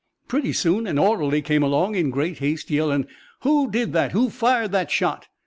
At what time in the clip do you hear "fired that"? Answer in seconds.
4.31-4.89